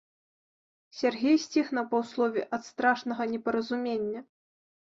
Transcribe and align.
Сяргей 0.99 1.37
сціх 1.43 1.69
на 1.79 1.83
паўслове 1.93 2.41
ад 2.59 2.63
страшнага 2.71 3.23
непаразумення. 3.35 4.19